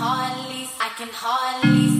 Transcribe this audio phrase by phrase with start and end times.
[0.00, 1.99] hardly, I can hardly.